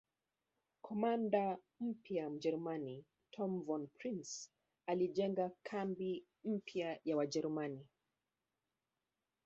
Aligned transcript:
Kamanda 0.85 1.43
mpya 1.87 2.25
Mjerumani 2.29 3.05
Tom 3.33 3.61
Von 3.65 3.87
Prince 3.97 4.49
alijenga 4.87 5.51
kambi 5.63 6.25
mpya 6.43 6.99
ya 7.05 7.17
Wajerumani 7.17 7.87